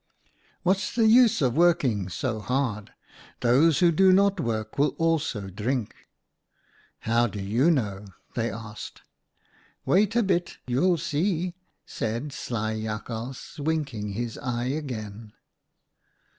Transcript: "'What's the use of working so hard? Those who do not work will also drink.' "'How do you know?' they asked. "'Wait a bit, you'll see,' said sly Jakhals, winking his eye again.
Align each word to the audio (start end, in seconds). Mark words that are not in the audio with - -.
"'What's 0.63 0.95
the 0.95 1.05
use 1.05 1.43
of 1.43 1.55
working 1.55 2.09
so 2.09 2.39
hard? 2.39 2.91
Those 3.41 3.81
who 3.81 3.91
do 3.91 4.11
not 4.11 4.39
work 4.39 4.79
will 4.79 4.95
also 4.97 5.47
drink.' 5.51 5.95
"'How 7.01 7.27
do 7.27 7.39
you 7.39 7.69
know?' 7.69 8.05
they 8.35 8.49
asked. 8.49 9.03
"'Wait 9.85 10.15
a 10.15 10.23
bit, 10.23 10.57
you'll 10.65 10.97
see,' 10.97 11.53
said 11.85 12.33
sly 12.33 12.81
Jakhals, 12.81 13.59
winking 13.59 14.13
his 14.13 14.39
eye 14.39 14.69
again. 14.69 15.33